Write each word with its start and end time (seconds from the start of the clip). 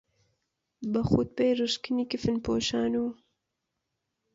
بە 0.91 1.01
خوتبەی 1.09 1.55
ڕشکنی 1.59 2.09
کفنپۆشان 2.11 2.93
و 3.03 3.05